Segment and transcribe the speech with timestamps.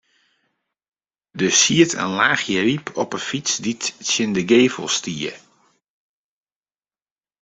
[1.39, 5.33] Der siet in laachje ryp op 'e fyts dy't tsjin de gevel stie.